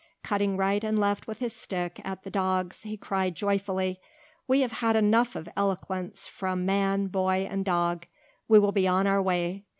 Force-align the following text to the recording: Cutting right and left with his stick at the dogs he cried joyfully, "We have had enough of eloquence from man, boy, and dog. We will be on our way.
Cutting 0.23 0.57
right 0.57 0.83
and 0.83 0.97
left 0.97 1.27
with 1.27 1.37
his 1.37 1.53
stick 1.53 2.01
at 2.03 2.23
the 2.23 2.31
dogs 2.31 2.81
he 2.81 2.97
cried 2.97 3.35
joyfully, 3.35 3.99
"We 4.47 4.61
have 4.61 4.71
had 4.71 4.95
enough 4.95 5.35
of 5.35 5.47
eloquence 5.55 6.25
from 6.27 6.65
man, 6.65 7.05
boy, 7.05 7.47
and 7.47 7.63
dog. 7.63 8.07
We 8.47 8.57
will 8.57 8.71
be 8.71 8.87
on 8.87 9.05
our 9.05 9.21
way. 9.21 9.65